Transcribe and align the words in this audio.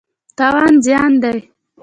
تاوان 0.37 0.73
زیان 0.85 1.13
دی. 1.21 1.37